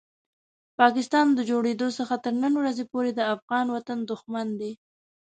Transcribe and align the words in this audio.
پاکستان 0.79 1.27
د 1.33 1.39
جوړېدو 1.49 1.87
څخه 1.99 2.15
تر 2.23 2.33
نن 2.43 2.53
ورځې 2.61 2.83
پورې 2.91 3.11
د 3.15 3.21
افغان 3.35 3.65
وطن 3.75 3.99
دښمن 4.09 4.47
دی. 4.59 4.71